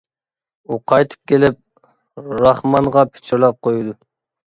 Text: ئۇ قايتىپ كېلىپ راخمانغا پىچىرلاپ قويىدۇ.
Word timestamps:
ئۇ 0.71 0.77
قايتىپ 0.91 1.29
كېلىپ 1.33 1.61
راخمانغا 2.49 3.07
پىچىرلاپ 3.15 3.65
قويىدۇ. 3.71 4.01